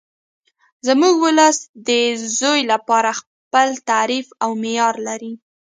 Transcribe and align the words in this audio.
زموږ 0.87 1.15
ولس 1.25 1.57
د 1.87 1.89
زوی 2.39 2.61
لپاره 2.71 3.09
خپل 3.19 3.67
تعریف 3.89 4.27
او 4.43 4.49
معیار 4.61 4.95
لري 5.07 5.33